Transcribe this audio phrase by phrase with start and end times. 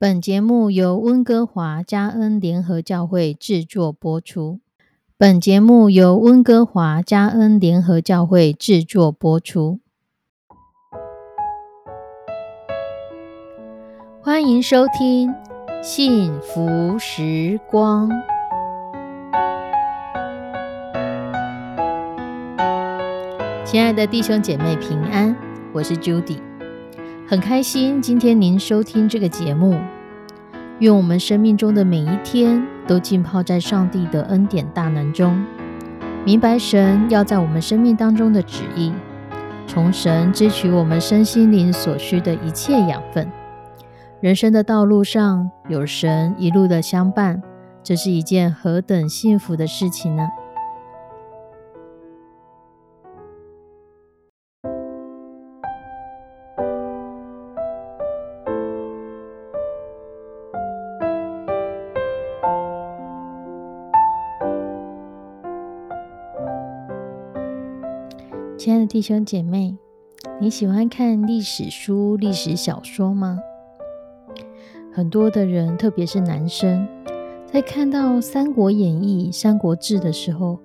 [0.00, 4.60] 本节目由温哥华加恩联合教会制作播出。
[5.18, 9.80] 本节目由温哥华加恩联合教会制作播出。
[14.22, 15.34] 欢迎收听
[15.82, 18.08] 幸福时光。
[23.66, 25.36] 亲爱的弟兄姐妹平安，
[25.74, 26.49] 我是 Judy。
[27.30, 29.78] 很开心，今天您收听这个节目。
[30.80, 35.40] 愿我们生命中的每一天都浸泡在上帝的恩典大能中，
[36.24, 38.92] 明白神要在我们生命当中的旨意，
[39.68, 43.30] 从神支取我们身心灵所需的一切养分。
[44.20, 47.40] 人生的道路上有神一路的相伴，
[47.84, 50.26] 这是一件何等幸福的事情呢？
[68.60, 69.74] 亲爱的弟兄姐妹，
[70.38, 73.40] 你喜欢看历史书、历史小说吗？
[74.92, 76.86] 很多的人，特别是男生，
[77.50, 80.58] 在看到《三国演义》《三国志》的时候，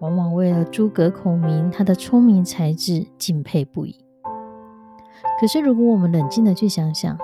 [0.00, 3.96] 往往为了诸葛孔明他的聪明才智敬佩不已。
[5.40, 7.16] 可是，如果我们冷静的去想想，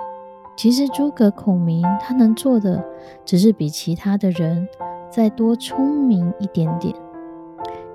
[0.57, 2.83] 其实诸葛孔明他能做的，
[3.23, 4.67] 只是比其他的人
[5.11, 6.91] 再多聪明一点点。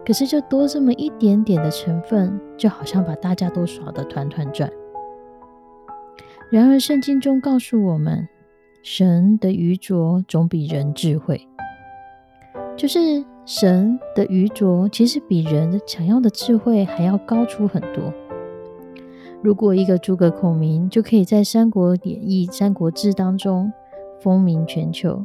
[0.06, 4.70] 可是，就多这么一点点的成分，就好像把大家都耍得团团转。
[6.48, 8.28] 然而，圣经中告诉我们，
[8.84, 11.48] 神的愚拙总比人智慧。
[12.76, 18.14] 就是神的愚拙，其实比人想要的智慧还要高出很多。
[19.42, 23.72] 如果一个诸葛孔明就可以在《三国演义》《三国志》当中
[24.20, 25.24] 风靡全球，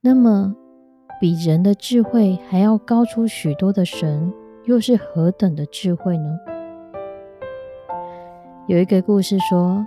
[0.00, 0.56] 那么，
[1.18, 4.30] 比人的智慧还要高出许多的神，
[4.64, 6.38] 又是何等的智慧呢？
[8.66, 9.82] 有一个故事说，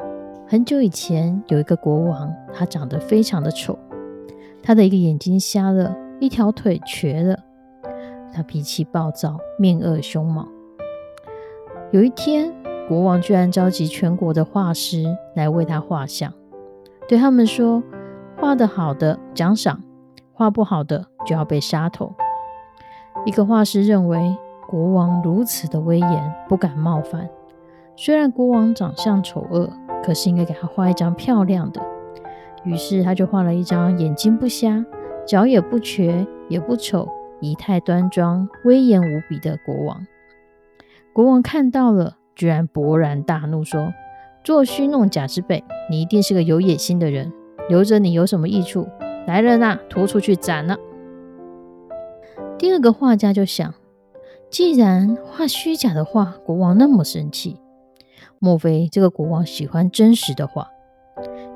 [0.47, 3.78] 很久以前有一个国王，他长得非常的丑，
[4.63, 7.38] 他的一个眼睛瞎了，一条腿瘸了，
[8.34, 10.47] 他脾气暴躁，面恶凶猛。
[11.91, 12.51] 有一天，
[12.88, 16.34] 国王居然召集全国的画师来为他画像，
[17.07, 17.84] 对他们说
[18.35, 19.79] ：“画的好的奖赏。”
[20.31, 22.13] 画不好的就要被杀头。
[23.25, 24.38] 一个画师认为
[24.68, 27.30] 国王如此的威严，不敢冒犯。
[27.96, 29.69] 虽然国王长相丑恶，
[30.03, 31.81] 可是应该给他画一张漂亮的。
[32.63, 34.85] 于是他就画了一张眼睛不瞎、
[35.25, 37.09] 脚也不瘸、也不丑、
[37.40, 40.06] 仪态端庄、威严无比的国王。
[41.12, 43.94] 国王看到了，居然勃然大怒，说
[44.44, 47.34] ：“做虚弄假之辈，你一定是个有野心的人，
[47.68, 48.88] 留着你有什么益处？”
[49.28, 50.78] 来人呐，拖出去斩了！
[52.59, 53.74] 第二个画家就想，
[54.50, 57.58] 既然画虚假的画，国王那么生气，
[58.38, 60.68] 莫非这个国王喜欢真实的画？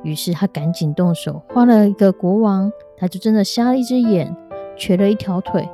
[0.02, 4.34] 于是他赶紧动手画了一个国王，他就真的瞎了一只眼，
[4.78, 5.68] 瘸了一条腿，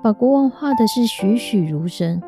[0.00, 2.22] 把国王画的是栩栩如生。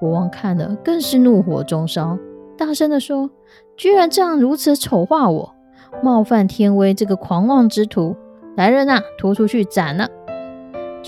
[0.00, 2.18] 国王看了更是怒火中烧，
[2.56, 3.30] 大声的说
[3.76, 5.54] ：“居然这样如此丑化我，
[6.02, 8.16] 冒犯天威，这个狂妄之徒！”
[8.56, 10.08] 来人呐，拖出去斩了！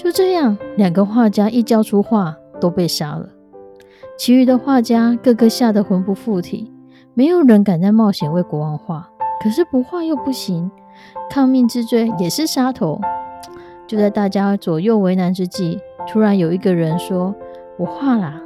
[0.03, 3.29] 就这样，两个画家一交出画，都被杀了。
[4.17, 6.73] 其余的画家个个吓得魂不附体，
[7.13, 9.07] 没有人敢再冒险为国王画。
[9.43, 10.71] 可是不画又不行，
[11.29, 12.99] 抗命之罪也是杀头。
[13.87, 15.79] 就在大家左右为难之际，
[16.09, 17.35] 突然有一个人说
[17.77, 18.41] ：“我画啦，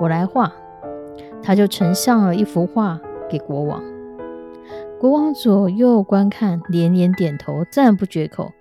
[0.00, 0.52] 我来画。”
[1.42, 3.82] 他就呈上了一幅画给国王。
[5.00, 8.52] 国王左右观看，连连点头，赞不绝口，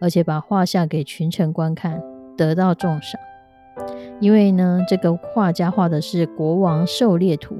[0.00, 2.02] 而且把画像给群臣观看，
[2.36, 3.20] 得到重赏。
[4.20, 7.56] 因为呢，这个画家画的是国王狩猎图，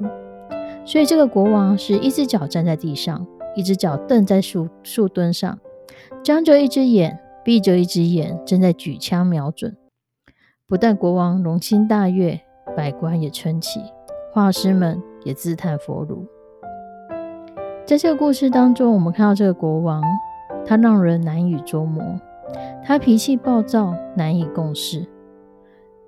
[0.85, 5.57] 所以这个国王是一只脚站在地上，一只脚蹬在树树墩上，
[6.21, 9.77] 张着一只眼，闭着一只眼，正在举枪瞄准。
[10.67, 12.41] 不但国王龙心大悦，
[12.75, 13.81] 百官也称奇，
[14.33, 16.25] 画师们也自叹佛如。
[17.85, 20.03] 在这个故事当中，我们看到这个国王，
[20.65, 22.03] 他让人难以捉摸，
[22.83, 25.05] 他脾气暴躁，难以共事。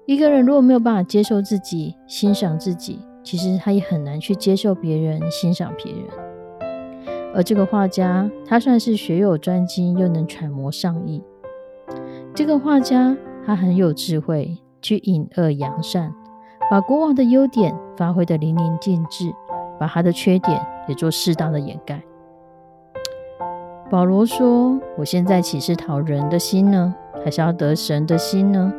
[0.05, 6.03] 一个人如果没有办法接受自己、欣赏自己，其实他也很难去接受别人、欣赏别人。
[7.33, 11.23] 而这个画家，他算是学有专精，又能揣摩上意。
[12.33, 13.15] 这个画家，
[13.45, 16.13] 他很有智慧，去隐恶扬善，
[16.69, 19.31] 把国王的优点发挥得淋漓尽致，
[19.79, 20.59] 把他的缺点。
[20.87, 22.01] 也做适当的掩盖。
[23.91, 26.95] 保罗说：“我现在岂是讨人的心呢，
[27.25, 28.71] 还是要得神的心呢？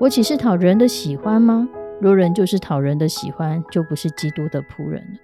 [0.00, 1.68] 我岂是讨人的喜欢吗？
[2.00, 5.18] 若人就是讨人的喜欢，就不是基督的仆人了。”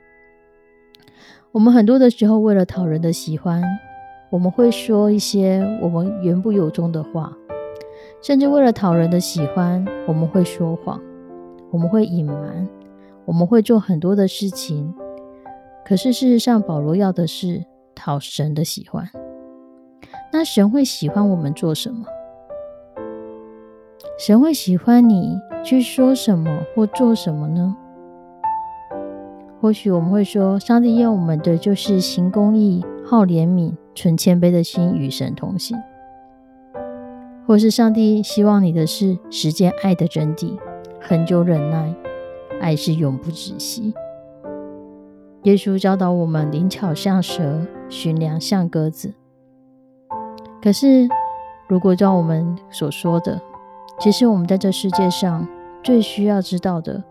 [1.52, 3.62] 我们很多的时候，为了讨人的喜欢，
[4.28, 7.32] 我们会说一些我们言不由衷的话，
[8.20, 11.00] 甚至为了讨人的喜欢，我们会说谎，
[11.70, 12.69] 我们会隐瞒，
[13.25, 14.94] 我们会做很多的事情。
[15.82, 17.64] 可是事实上，保罗要的是
[17.94, 19.08] 讨神的喜欢。
[20.32, 22.06] 那神会喜欢我们做什么？
[24.19, 27.77] 神会喜欢你去说什么或做什么呢？
[29.61, 35.77] 或许我们会说，上帝要我们的就是行公义、好怜悯、存谦卑的心，与神同行；
[37.47, 40.56] 或是上帝希望你的是实践爱的真谛，
[41.00, 41.94] 恒久忍耐，
[42.61, 43.93] 爱是永不止息。
[45.43, 49.15] 耶稣教导我们：灵巧像蛇，寻良像鸽子。
[50.62, 51.08] 可是，
[51.68, 53.40] 如果照我们所说的，
[53.98, 55.46] 其实我们在这世界上
[55.82, 57.02] 最需要知道的。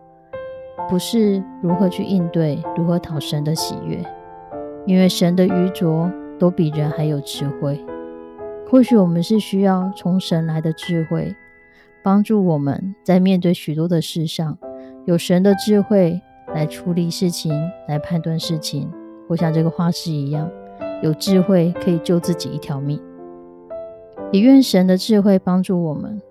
[0.87, 4.03] 不是如何去应对，如何讨神的喜悦，
[4.87, 7.83] 因为神的愚拙都比人还有智慧。
[8.67, 11.35] 或许我们是需要从神来的智慧，
[12.03, 14.57] 帮助我们在面对许多的事上，
[15.05, 16.19] 有神的智慧
[16.53, 17.51] 来处理事情，
[17.87, 18.91] 来判断事情。
[19.27, 20.49] 或像这个花式一样，
[21.03, 22.99] 有智慧可以救自己一条命。
[24.31, 26.21] 也愿神的智慧帮助我们。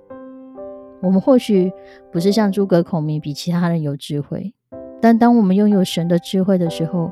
[1.00, 1.72] 我们或许
[2.10, 4.52] 不是像诸葛孔明比其他人有智慧，
[5.00, 7.10] 但当我们拥有神的智慧的时候，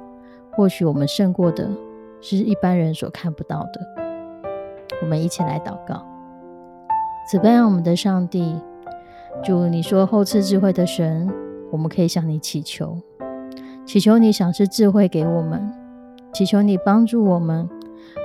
[0.53, 1.71] 或许我们胜过的
[2.21, 3.81] 是一般人所看不到的。
[5.03, 6.05] 我们一起来祷告：
[7.31, 8.57] 此般我们的上帝，
[9.45, 11.29] 主你说后赐智慧的神，
[11.71, 12.99] 我们可以向你祈求，
[13.85, 15.73] 祈求你赏赐智慧给我们，
[16.33, 17.69] 祈求你帮助我们。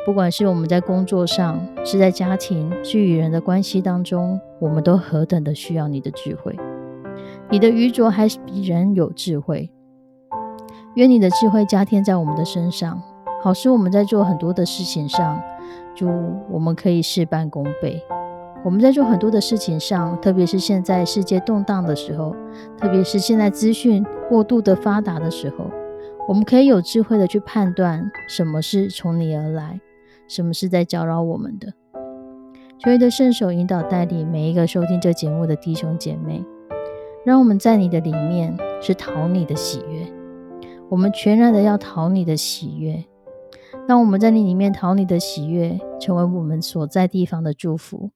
[0.06, 6.58] 不管是我们在工作上，是在家庭，是与人的关系当中，我们都何等的需要你的智慧。
[7.50, 9.70] 你的愚拙还是比人有智慧。
[10.96, 13.02] 愿你的智慧加添在我们的身上，
[13.44, 15.42] 好使我们在做很多的事情上，
[15.96, 16.08] 就
[16.50, 18.02] 我们可以事半功倍。
[18.64, 22.36] 我们在做很多的事情上，特别是现在世界动荡的时候，
[22.78, 25.66] 特别是现在资讯过度的发达的时候，
[26.32, 29.82] 我们可以有智慧的去判断什么是从你而来。
[30.30, 31.74] 什么是在搅扰我们的？
[32.80, 36.42] 求你的圣手引导带领每一个收听这节目的弟兄姐妹，
[37.26, 40.08] 让我们在你的里面是讨你的喜悦。
[40.88, 43.04] 我们全然的要讨你的喜悦。
[43.86, 48.10] 让我们在你里面讨你的喜悦，成为我们所在地方的祝福。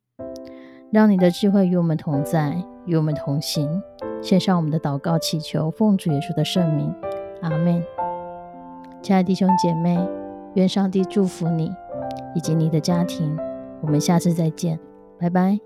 [0.90, 3.82] 让你的智慧与我们同在，与我们同行。
[4.22, 6.96] 献上我们的祷告，祈求奉主耶稣的圣名，
[7.42, 7.84] 阿门。
[9.06, 9.96] 亲爱的弟兄姐妹，
[10.56, 11.72] 愿上帝祝福你。
[12.34, 13.38] 以及你的家庭，
[13.82, 14.80] 我们下次再见，
[15.20, 15.60] 拜拜。